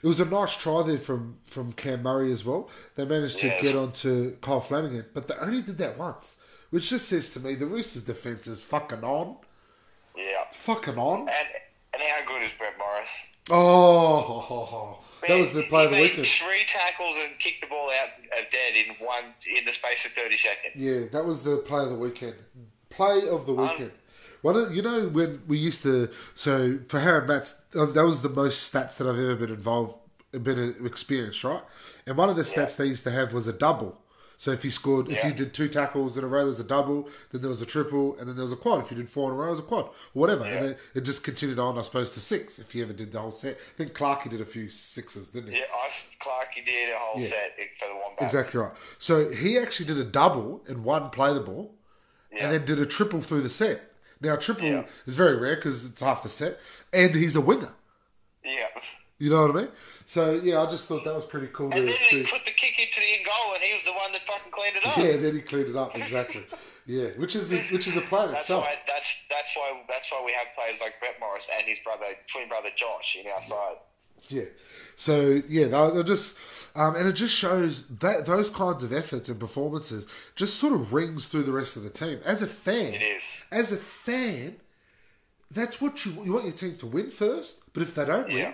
[0.03, 2.69] it was a nice try there from from Cam Murray as well.
[2.95, 3.61] They managed to Yes.
[3.61, 6.37] get onto Kyle Flanagan, but they only did that once,
[6.69, 9.37] which just says to me the Roosters' defence is fucking on,
[10.15, 10.45] Yeah.
[10.51, 11.21] fucking on.
[11.29, 11.47] And
[11.93, 13.33] and how good is Brett Morris?
[13.49, 16.25] Oh, that was the play of the weekend.
[16.27, 20.11] Three tackles and kicked the ball out of dead in one in the space of
[20.11, 20.75] thirty seconds.
[20.75, 22.35] Yeah, that was the play of the weekend.
[22.89, 23.91] Play of the weekend.
[24.41, 28.21] One of, you know when we used to so for Harry Mats uh, that was
[28.21, 29.97] the most stats that I've ever been involved
[30.31, 31.63] been experienced right,
[32.05, 33.99] and one of the stats they used to have was a double.
[34.39, 36.63] So if you scored, if you did two tackles in a row, there was a
[36.63, 37.09] double.
[37.31, 38.83] Then there was a triple, and then there was a quad.
[38.83, 40.43] If you did four in a row, it was a quad, or whatever.
[40.45, 42.59] And then it just continued on, I suppose, to six.
[42.59, 45.53] If you ever did the whole set, I think Clarkey did a few sixes, didn't
[45.53, 45.57] he?
[45.57, 45.89] Yeah, I
[46.21, 47.29] Clarkey did a whole Yeah.
[47.29, 48.21] set for the Wombats.
[48.31, 48.73] Exactly right.
[48.99, 51.73] So he actually did a double and one play the ball,
[52.31, 52.43] Yeah.
[52.43, 53.91] and then did a triple through the set.
[54.21, 54.83] Now triple Yeah.
[55.05, 56.59] is very rare because it's half the set,
[56.93, 57.73] and he's a winger.
[58.43, 58.67] Yeah.
[59.19, 59.67] You know what I mean?
[60.05, 62.23] So yeah, I just thought that was pretty cool And to then see.
[62.23, 64.51] he put the kick into the end goal, and he was the one that fucking
[64.51, 64.97] cleaned it up.
[64.97, 66.45] Yeah, then he cleaned it up exactly.
[66.85, 68.63] yeah, which is a, which is a play That's itself.
[68.63, 68.75] why.
[68.87, 69.81] That's that's why.
[69.89, 73.29] That's why we have players like Brett Morris and his brother, twin brother Josh, in
[73.31, 73.77] our side.
[74.29, 74.45] Yeah.
[74.95, 76.37] So yeah, they're just
[76.75, 80.93] um, and it just shows that those kinds of efforts and performances just sort of
[80.93, 82.19] rings through the rest of the team.
[82.25, 83.43] As a fan, It is.
[83.51, 84.57] As a fan,
[85.51, 87.61] that's what you you want your team to win first.
[87.73, 88.53] But if they don't win,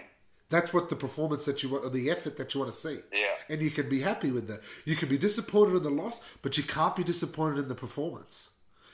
[0.50, 3.00] That's what the performance that you want, or the effort that you want to see.
[3.12, 3.26] Yeah.
[3.50, 4.62] And you can be happy with that.
[4.86, 8.52] You can be disappointed in the loss, but you can't be disappointed in the performance.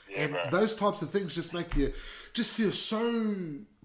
[0.08, 0.50] Yeah, and bro.
[0.50, 1.92] those types of things just make you
[2.32, 3.34] just feel so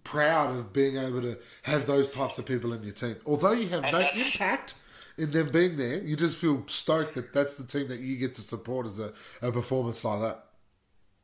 [0.06, 3.18] proud of being able to have those types of people in your team.
[3.26, 4.76] Although you have And no impact
[5.18, 8.36] in them being there, you just feel stoked that that's the team that you get
[8.36, 10.46] to support as a, a performance like that.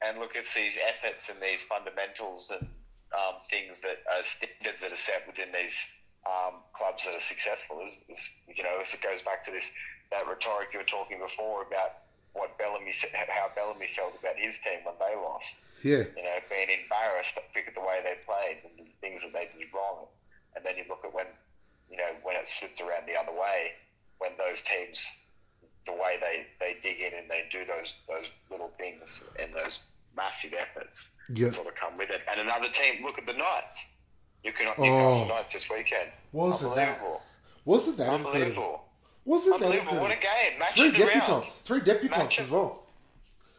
[0.05, 2.67] and look, it's these efforts and these fundamentals and
[3.13, 5.77] um, things that are standards that are set within these
[6.25, 7.81] um, clubs that are successful.
[7.85, 9.73] Is, is you know, it goes back to this
[10.11, 14.59] that rhetoric you were talking before about what Bellamy said, how Bellamy felt about his
[14.59, 15.59] team when they lost.
[15.83, 16.03] Yeah.
[16.15, 19.67] You know, being embarrassed at the way they played and the things that they did
[19.73, 20.07] wrong,
[20.55, 21.25] and then you look at when
[21.89, 23.71] you know when it slipped around the other way,
[24.19, 25.25] when those teams
[25.87, 29.87] the way they, they dig in and they do those those little things and those
[30.15, 31.49] massive efforts Yeah.
[31.49, 32.21] sort of come with it.
[32.29, 33.93] And another team, look at the Knights.
[34.43, 34.83] You can Oh.
[34.83, 36.11] Newcastle Knights this weekend.
[36.33, 37.21] Wasn't that- Unbelievable.
[37.65, 38.29] Wasn't that incredible?
[38.35, 38.85] Unbelievable.
[39.25, 39.99] Wasn't that Unbelievable.
[40.01, 40.59] What a game.
[40.59, 41.45] Match Three round.
[41.45, 42.83] Three debutantes Match as well.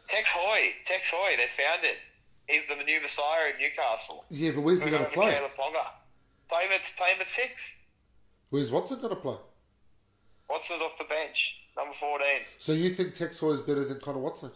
[0.07, 0.73] Tex Hoy.
[0.85, 1.35] Tex Hoy.
[1.37, 1.97] They found it.
[2.47, 4.25] He's the new Messiah in Newcastle.
[4.29, 5.33] Yeah, but where's he going to play?
[5.33, 5.85] Kalyn Ponga.
[6.49, 7.77] Play him at, play him at six.
[8.49, 9.35] Where's Watson going to play?
[10.49, 11.61] Watson's off the bench.
[11.75, 12.25] Number 14.
[12.59, 14.51] So you think Tex Hoy is better than Connor Watson?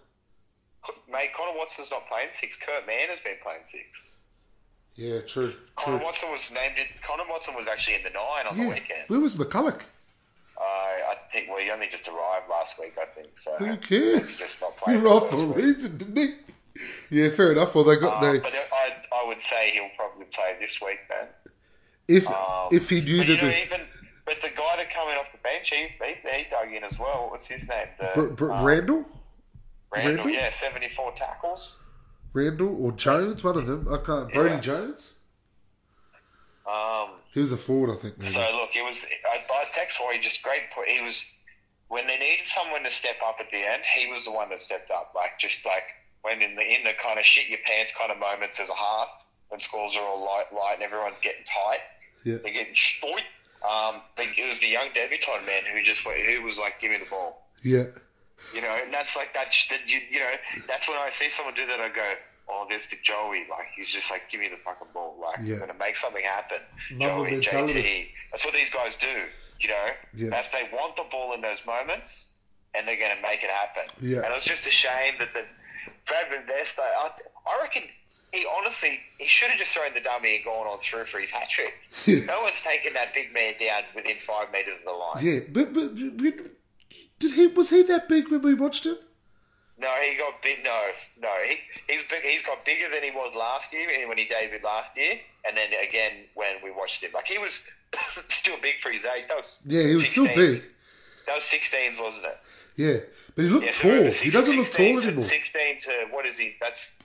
[1.12, 2.58] Mate, Connor Watson's not playing six.
[2.58, 4.12] Kurt Mann has been playing six.
[4.96, 6.06] Yeah, true, Connor true.
[6.06, 6.74] Watson was named.
[6.78, 9.04] It, Connor Watson was actually in the nine on the weekend.
[9.08, 9.80] Where was McCullough?
[10.60, 11.50] Uh, I think.
[11.50, 12.96] Well, he only just arrived last week.
[13.00, 13.56] I think so.
[13.58, 14.22] Who cares?
[14.22, 16.34] He's Just not playing arrived for this a reason, didn't he?
[17.10, 17.74] Yeah, fair enough.
[17.76, 21.00] Well, they got Uh, they but I, I would say he'll probably play this week,
[21.10, 21.28] man.
[22.08, 23.82] if Um, if he knew you that know, the even
[24.26, 27.28] but the guy that coming off the bench, he, he, he dug in as well.
[27.32, 27.88] What's his name?
[28.00, 29.06] The, Br- Br- um, Randall,
[29.94, 30.30] Randall, Randall?
[30.30, 31.82] yeah, seventy-four tackles.
[32.34, 33.88] Randall or Jones, one of them.
[33.92, 34.32] I can't.
[34.34, 34.60] Brody Yeah.
[34.60, 35.14] Jones.
[36.68, 38.18] Um, He was a forward, I think.
[38.18, 38.30] Maybe.
[38.30, 40.64] So look, it was I, I Tex Hoy just great.
[40.86, 41.34] He was
[41.88, 43.84] when they needed someone to step up at the end.
[43.98, 45.14] He was the one that stepped up.
[45.16, 45.84] Like just like
[46.22, 48.76] when in the in the kind of shit your pants kind of moments as a
[48.76, 51.80] half when scores are all light, light and everyone's getting tight.
[52.26, 53.22] yeah, They're getting spoilt.
[53.68, 56.98] Um, it was the young debutant man who just went- who was like, "Give me
[56.98, 57.86] the ball," yeah,
[58.54, 58.70] you know.
[58.70, 59.54] And that's like that.
[59.70, 60.34] that you, you know,
[60.68, 61.80] that's when I see someone do that.
[61.82, 62.16] I go,
[62.48, 65.56] "Oh, there's the Joey." Like he's just like, "Give me the fucking ball." Like Yeah.
[65.56, 66.60] I'm gonna make something happen.
[67.00, 67.40] Joey.
[67.40, 68.14] JT.
[68.32, 69.24] That's what these guys do.
[69.60, 70.30] You know, Yeah.
[70.30, 72.34] that's they want the ball in those moments,
[72.76, 73.88] and they're gonna make it happen.
[74.02, 74.18] Yeah.
[74.18, 75.48] And it was just a shame that the
[76.08, 77.10] Bradman Best, I,
[77.46, 77.84] I reckon.
[78.34, 81.32] He honestly, he should have just thrown the dummy and gone on through for his
[81.32, 81.74] hat trick.
[82.28, 85.18] No one's taken that big man down within five meters of the line.
[85.22, 85.40] yeah.
[85.50, 86.34] But, but, but
[87.20, 88.98] did he was he that big when we watched him?
[89.80, 90.64] No, he got big.
[90.64, 90.78] No,
[91.22, 92.24] no, he, he's big.
[92.24, 95.70] He's got bigger than he was last year when he debuted last year, and then
[95.82, 97.12] again when we watched him.
[97.14, 97.64] Like he was
[98.28, 99.28] still big for his age.
[99.28, 100.64] That was Yeah, he was still big.
[101.28, 102.38] That was 16s, wasn't it?
[102.78, 102.98] Yeah,
[103.36, 104.12] but he looked Yeah, so tall.
[104.12, 105.24] he doesn't look tall anymore.
[105.24, 106.56] 16 to what is he?
[106.62, 106.96] That's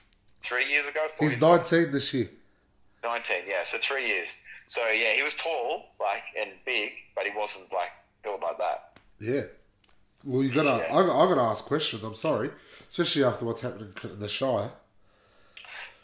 [0.43, 1.05] three years ago.
[1.19, 1.41] He's?
[1.41, 2.29] 19 this year.
[3.03, 4.37] 19, yeah, so three years.
[4.67, 7.89] So yeah, he was tall, like and big, but he wasn't like
[8.23, 8.97] built like that.
[9.19, 9.41] Yeah.
[10.23, 10.85] Well, you gotta.
[10.87, 10.95] Yeah.
[10.95, 12.03] I, I gotta ask questions.
[12.03, 12.49] I'm sorry,
[12.89, 14.71] especially after what's happened in the Shire.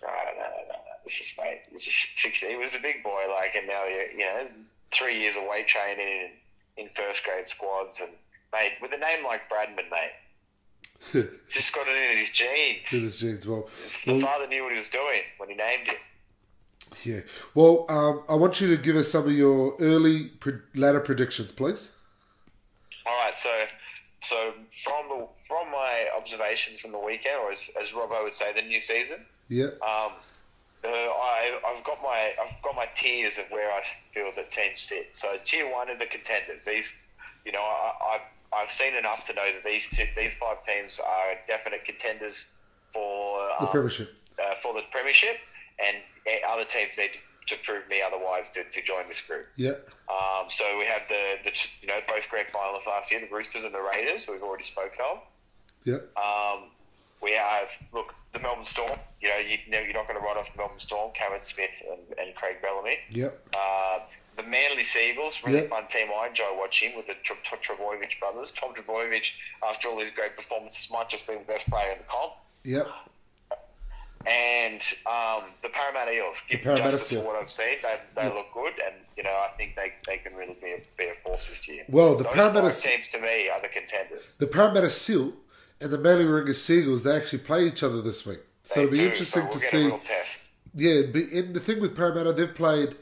[0.02, 0.76] No, no, no, no.
[1.06, 1.62] This is mate.
[1.72, 2.50] This is 16.
[2.50, 4.48] He was a big boy, like, and now you you know
[4.92, 6.30] three years of weight training
[6.78, 8.12] in, in first grade squads, and
[8.54, 12.90] mate, with a name like Bradman, mate, just got it in his genes.
[12.92, 13.48] this James.
[13.48, 13.70] Well,
[14.06, 15.96] The well, father knew what he was doing when he named him.
[17.04, 17.20] yeah.
[17.56, 21.52] Well, um, I want you to give us some of your early pre- ladder predictions,
[21.52, 21.92] please.
[23.06, 23.66] All right, so
[24.22, 28.54] so from the from my observations from the weekend, or as, as Robbo would say,
[28.54, 29.26] the new season.
[29.48, 29.68] Yeah.
[29.82, 30.12] Um,
[30.84, 33.82] uh, I, I've got my I've got my tiers of where I
[34.14, 35.10] feel the teams sit.
[35.14, 36.66] So tier one are the contenders.
[36.66, 37.08] These,
[37.46, 38.22] you know, I, I've
[38.52, 42.54] I've seen enough to know that these two, these five teams are definite contenders
[42.92, 44.14] for The um, Premiership.
[44.42, 45.38] uh, for the premiership,
[45.78, 47.12] and uh, other teams need
[47.48, 49.48] to prove me otherwise to, to join this group.
[49.56, 49.72] Yeah.
[50.10, 53.64] Um, so we have the, the you know both grand finalists last year, the Roosters
[53.64, 55.20] and the Raiders, we've already spoken of.
[55.84, 55.98] Yeah.
[56.18, 56.70] Um,
[57.22, 58.98] we have look the Melbourne Storm.
[59.22, 62.18] You know, you, you're not going to write off the Melbourne Storm, Cameron Smith and,
[62.20, 62.98] and Craig Bellamy.
[63.12, 63.30] Yeah.
[63.56, 64.00] Uh,
[64.42, 65.68] the Manly Seagulls, really Yeah.
[65.68, 66.08] fun team.
[66.16, 68.52] I enjoy watching with the Tr- Tr- Trbojevic brothers.
[68.52, 69.32] Tom Trbojevic,
[69.68, 72.34] after all these great performances, might just be the best player in the comp.
[72.64, 72.84] Yeah.
[74.26, 77.78] And um, the Parramatta Eels, give Parramatta justice for what I've seen.
[77.82, 80.82] They, they look good, and you know I think they, they can really be a,
[80.98, 81.86] be a force this year.
[81.88, 84.38] Well, the Those Parramatta teams to me are the contenders.
[84.38, 85.34] The Parramatta Seal
[85.80, 88.40] and the Manly Warringah Seagulls, they actually play each other this week.
[88.64, 89.82] So They it'll be do, interesting so we'll to get see.
[89.84, 90.52] A real test.
[90.76, 92.96] Yeah, but in the thing with Parramatta, they've played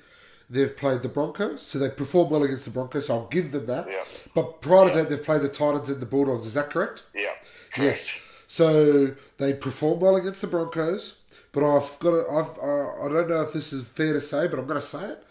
[0.50, 3.08] they've played the Broncos, so they performed well against the Broncos.
[3.08, 3.88] So I'll give them that.
[3.90, 4.04] Yeah.
[4.34, 6.48] But prior to that, they've played the Titans and the Bulldogs.
[6.48, 7.04] Is that correct?
[7.14, 7.34] Yeah.
[7.78, 8.20] Yes.
[8.48, 11.18] So they performed well against the Broncos,
[11.52, 12.12] but I've got.
[12.12, 12.58] To, I've.
[12.60, 15.04] Uh, I don't know if this is fair to say, but I'm going to say
[15.04, 15.24] it.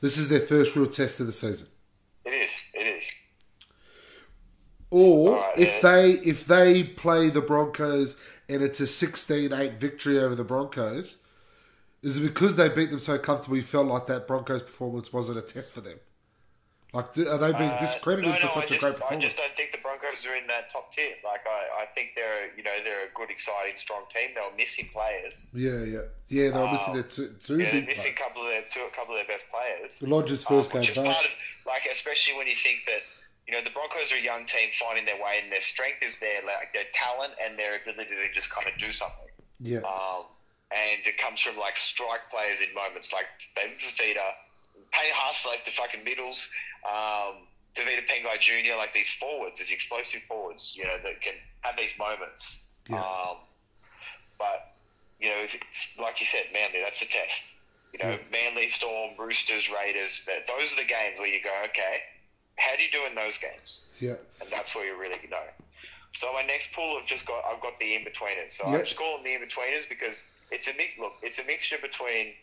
[0.00, 1.68] This is their first real test of the season.
[2.24, 2.66] It is.
[2.74, 3.12] It is.
[4.90, 5.90] Or Alright, if yeah.
[5.90, 8.16] they if they play the Broncos
[8.48, 11.18] and it's a 16-8 victory over the Broncos,
[12.02, 15.38] is it because they beat them so comfortably you felt like that Broncos performance wasn't
[15.38, 15.98] a test for them?
[16.92, 19.24] Like, are they being Uh, discredited no, for such I a just, great performance?
[19.24, 21.14] I just don't think the Broncos are in that top tier.
[21.22, 24.30] Like I, I think they're you know they're a good, exciting, strong team.
[24.34, 25.50] They were missing players.
[25.54, 26.50] Yeah, yeah, yeah.
[26.50, 28.80] They were missing their two, two Yeah, they're big missing a couple of their two,
[28.80, 30.00] a couple of their best players.
[30.00, 31.30] The Lodge's Um, first game which is part of
[31.64, 33.02] like especially when you think that
[33.46, 36.18] you know the Broncos are a young team finding their way, and their strength is
[36.18, 39.30] their like their talent and their ability to just kind of do something.
[39.60, 40.26] Yeah, Um,
[40.70, 44.32] and it comes from like strike players in moments like David Fifita,
[44.92, 46.50] Payne Haas, like the fucking middles,
[46.84, 51.76] um, Tevita Pangai Jr., like these forwards, these explosive forwards, you know, that can have
[51.76, 52.66] these moments.
[52.88, 52.98] Yeah.
[53.00, 53.36] Um,
[54.38, 54.72] but,
[55.20, 55.46] you know,
[56.00, 57.56] like you said, Manly, that's a test.
[57.92, 58.18] You know, Yeah.
[58.32, 62.02] Manly, Storm, Roosters, Raiders, that, those are the games where you go, okay,
[62.56, 63.88] how do you do in those games?
[64.00, 65.42] yeah, and that's where you really know.
[66.12, 68.50] So my next pool, I've just got I've got the in betweeners.
[68.50, 68.84] So I Yep.
[68.84, 70.98] just call them the in betweeners because it's a mix.
[70.98, 72.34] Look, it's a mixture between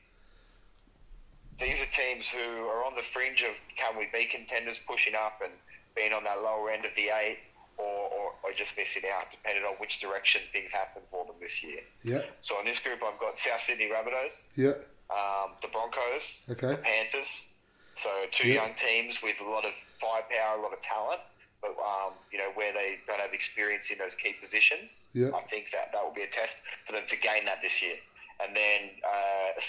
[1.59, 5.39] these are teams who are on the fringe of can we be contenders, pushing up
[5.43, 5.51] and
[5.95, 7.39] being on that lower end of the eight,
[7.77, 11.63] or, or, or just missing out, depending on which direction things happen for them this
[11.63, 11.79] year.
[12.03, 14.73] yeah, So in this group, I've got South Sydney Rabbitohs, yeah.
[15.09, 16.69] um, the Broncos, Okay.
[16.69, 17.47] the Panthers.
[17.95, 18.63] So two Yeah.
[18.65, 21.21] young teams with a lot of firepower, a lot of talent,
[21.61, 25.05] but um, you know where they don't have experience in those key positions.
[25.13, 25.31] Yeah.
[25.35, 27.95] I think that that will be a test for them to gain that this year.
[28.43, 29.59] And then uh,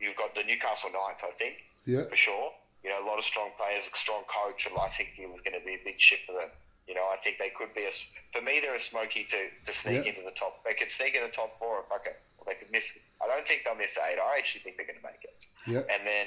[0.00, 1.54] you've got the Newcastle Knights, I think,
[1.86, 2.52] Yeah, for sure.
[2.84, 5.40] You know, a lot of strong players, a strong coach, and I think it was
[5.40, 6.48] going to be a big shift for them.
[6.88, 7.90] You know, I think they could be a.
[8.36, 10.12] For me, they're a smoky to, to sneak Yeah.
[10.12, 10.64] into the top.
[10.64, 11.80] They could sneak in the top four.
[11.86, 12.98] If I could, or they could miss.
[13.22, 14.18] I don't think they'll miss eight.
[14.20, 15.36] I actually think they're going to make it.
[15.66, 15.94] yeah.
[15.94, 16.26] And then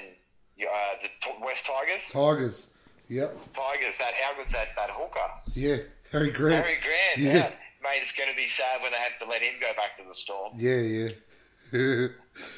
[0.66, 2.10] uh, the West Tigers.
[2.10, 2.73] Tigers.
[3.08, 3.38] Yep.
[3.52, 3.98] Tigers.
[3.98, 5.20] That how good's that that hooker?
[5.54, 5.78] Yeah.
[6.12, 6.64] Harry Grant.
[6.64, 7.18] Harry Grant.
[7.18, 7.32] Yeah.
[7.34, 7.50] Yeah.
[7.82, 10.04] Mate, it's going to be sad when they have to let him go back to
[10.04, 10.52] the Storm.
[10.56, 11.08] Yeah, yeah.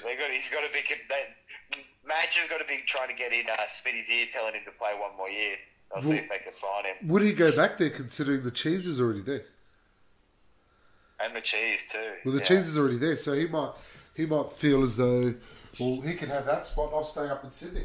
[0.05, 0.31] They got.
[0.31, 0.81] He's got to be.
[1.09, 4.63] That, Madge has got to be trying to get in uh, Smitty's ear, telling him
[4.65, 5.57] to play one more year.
[5.95, 7.09] I'll see if they can sign him.
[7.09, 9.45] Would he go back there considering the cheese is already there?
[11.21, 12.13] And the cheese too.
[12.25, 12.47] Well, the yeah.
[12.47, 13.73] cheese is already there, so he might
[14.15, 15.35] he might feel as though
[15.79, 16.87] well he can have that spot.
[16.87, 17.85] and I'll stay up in Sydney.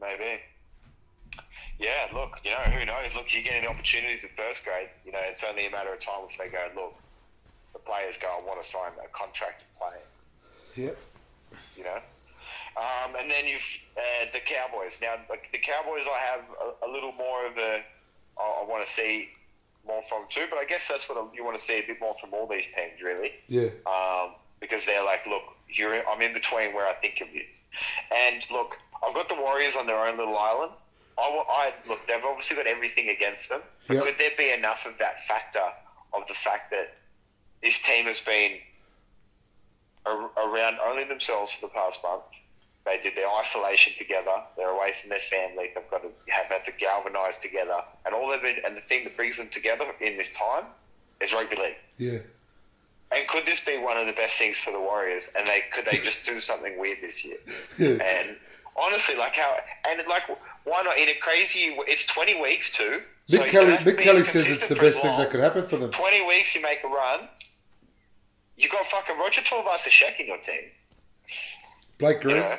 [0.00, 0.40] Maybe.
[1.78, 3.14] Yeah, look, you know, who knows?
[3.16, 6.00] Look, you get any opportunities in first grade, you know, it's only a matter of
[6.00, 6.94] time if they go, look,
[7.74, 10.96] the players go, I want to sign a contract to play, Yep.
[11.76, 12.00] you know?
[12.76, 14.98] Um, and then you've uh, the Cowboys.
[15.02, 17.82] Now, like, the Cowboys, I have a, a little more of a,
[18.38, 19.28] I, I want to see
[19.86, 22.14] more from too, but I guess that's what you want to see a bit more
[22.20, 23.68] from all these teams, really Yeah.
[23.86, 27.42] um, because they're like, look, you're, I'm in between where I think of you.
[28.10, 28.72] And look,
[29.06, 30.72] I've got the Warriors on their own little island.
[31.18, 33.60] I, I look, they've obviously got everything against them.
[33.88, 34.04] But Yep.
[34.04, 35.62] could there be enough of that factor
[36.12, 36.94] of the fact that
[37.62, 38.58] this team has been
[40.04, 42.22] ar- around only themselves for the past month?
[42.84, 44.42] They did their isolation together.
[44.56, 45.70] They're away from their family.
[45.74, 49.02] They've got to have had to galvanise together, and all they've been, and the thing
[49.04, 50.64] that brings them together in this time
[51.20, 51.76] is rugby league.
[51.98, 52.18] Yeah.
[53.10, 55.32] And could this be one of the best things for the Warriors?
[55.36, 57.38] And they could they just do something weird this year?
[57.78, 58.02] Yeah.
[58.04, 58.36] And
[58.76, 59.56] honestly, like how
[59.88, 60.22] and like
[60.66, 61.74] why not in a crazy?
[61.88, 63.00] It's twenty weeks too.
[63.26, 65.20] so Mick you Kelly, don't have to Mick Kelly says it's the best thing long.
[65.20, 65.90] that could happen for them.
[65.90, 67.20] Twenty weeks, you make a run.
[68.58, 70.70] You got fucking Roger Tuivasa-Sheck in your team.
[71.98, 72.36] Blake You Green.
[72.40, 72.58] know,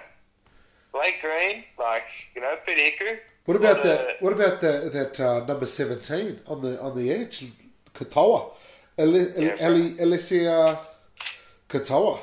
[0.93, 2.03] Blake Green, like
[2.35, 3.17] you know, Pete Hiku.
[3.45, 4.21] What about that?
[4.21, 4.93] What about that?
[4.93, 7.45] That uh, number seventeen on the on the edge,
[7.93, 8.51] Katoa,
[8.99, 10.77] Eli, Yeah,
[11.69, 12.19] Katoa.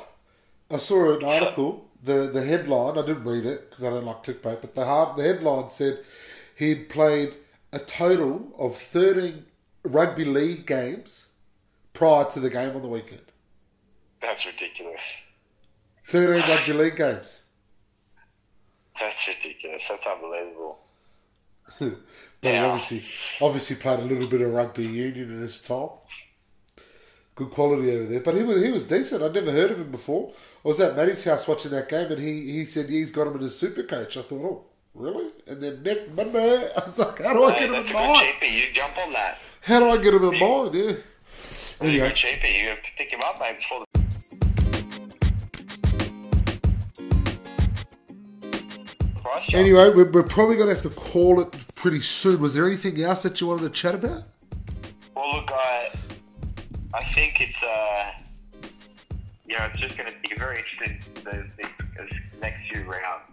[0.71, 1.85] I saw an article.
[2.05, 2.97] The the headline.
[2.97, 4.61] I didn't read it because I don't like clickbait.
[4.61, 5.99] But the hard, the headline said
[6.55, 7.35] he'd played
[7.73, 9.45] a total of thirteen
[9.83, 11.27] rugby league games
[11.93, 13.21] prior to the game on the weekend.
[14.21, 15.29] That's ridiculous.
[16.05, 17.41] Thirteen rugby league games.
[18.99, 19.87] That's ridiculous.
[19.87, 20.79] That's unbelievable.
[22.41, 22.65] But he Yeah.
[22.67, 23.01] obviously,
[23.43, 25.89] obviously played a little bit of rugby union in his time.
[27.35, 29.21] Good quality over there, but he was he was decent.
[29.21, 30.31] I'd never heard of him before.
[30.63, 33.27] I was at Matty's house watching that game, and he, he said yeah, he's got
[33.27, 34.15] him in his super coach.
[34.15, 34.63] I thought, oh,
[34.93, 35.31] really?
[35.45, 38.25] And then next Monday, I was like, how do I Hey, get him in mine?
[38.41, 39.39] You jump on that.
[39.61, 40.73] How do I get him in mine?
[40.73, 40.81] Yeah.
[40.81, 41.01] You go
[41.81, 42.63] Anyway, cheapie.
[42.63, 43.85] You pick him up, mate, before the
[49.53, 52.39] Anyway, we're, we're probably going to have to call it pretty soon.
[52.39, 54.23] Was there anything else that you wanted to chat about?
[55.13, 55.91] Well, look, I,
[56.95, 58.11] I think it's uh,
[59.45, 60.99] you know, it's just going to be very interesting.
[61.23, 61.67] The, the,
[61.97, 63.23] the next few rounds,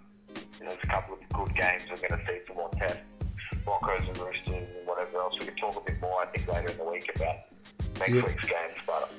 [0.58, 1.82] you know, there's a couple of good games.
[1.88, 2.98] We're going to see more tests,
[3.64, 5.34] Broncos and Roosters and whatever else.
[5.38, 7.36] We can talk a bit more, I think, later in the week about
[8.00, 8.26] next Yeah.
[8.26, 8.76] week's games.
[8.84, 9.10] But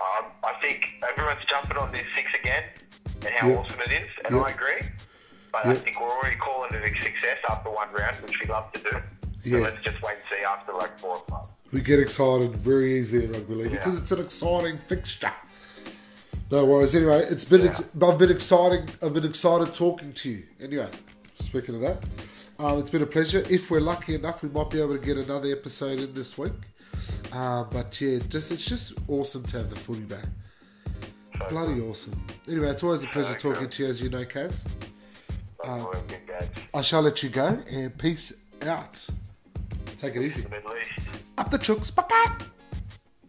[0.00, 2.64] um, I think everyone's jumping on this six again
[3.26, 3.56] and how Yeah.
[3.56, 4.42] awesome it is, and Yeah.
[4.42, 4.88] I agree.
[5.52, 8.72] But I think we're already calling it a success after one round, which we love
[8.72, 9.02] to do.
[9.50, 11.46] So let's just wait and see after like four or five.
[11.74, 13.78] We get excited very easily in rugby league Yeah.
[13.78, 15.32] because it's an exciting fixture.
[16.48, 16.94] No worries.
[16.94, 18.88] Anyway, it's been ex- I've been exciting.
[19.02, 20.44] I've been excited talking to you.
[20.62, 20.88] Anyway,
[21.40, 22.04] speaking of that,
[22.60, 23.44] um, it's been a pleasure.
[23.50, 26.52] If we're lucky enough, we might be able to get another episode in this week.
[27.32, 30.26] Uh, but yeah, just it's just awesome to have the footy back.
[31.50, 32.24] Bloody awesome.
[32.48, 34.64] Anyway, it's always a pleasure So talking to you, as you know, Kaz.
[35.64, 36.50] That's all good games.
[36.72, 39.04] I shall let you go and peace out.
[40.04, 40.42] Take it easy.
[40.42, 41.08] The Middle East.
[41.38, 41.94] Up the chooks.
[41.94, 42.04] Bye.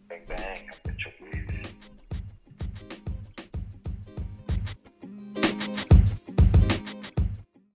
[0.10, 0.60] Bang bang.
[0.70, 1.14] Up the chook